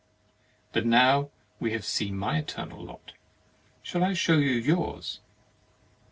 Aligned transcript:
But 0.73 0.83
now 0.83 1.29
we 1.59 1.73
have 1.73 1.85
seen 1.85 2.17
my 2.17 2.39
eternal 2.39 2.83
lot, 2.83 3.11
shall 3.83 4.03
I 4.03 4.13
show 4.13 4.39
you 4.39 4.49
yours?" 4.53 5.19